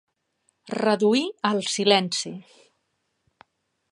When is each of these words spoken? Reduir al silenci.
Reduir 0.77 1.21
al 1.51 1.61
silenci. 1.75 2.33